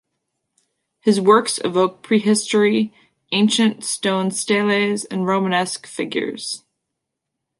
[1.01, 2.91] His works evoke prehistory,
[3.31, 6.63] ancient stone steles and romanesque figures.